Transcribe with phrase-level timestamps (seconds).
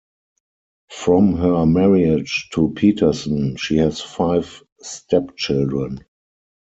[0.89, 6.03] From her marriage to Peterson, she has five stepchildren.